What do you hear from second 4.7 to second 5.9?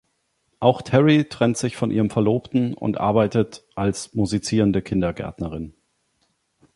Kindergärtnerin.